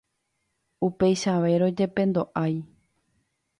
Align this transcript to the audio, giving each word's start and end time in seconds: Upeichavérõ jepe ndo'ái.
Upeichavérõ 0.87 1.69
jepe 1.83 2.09
ndo'ái. 2.13 2.59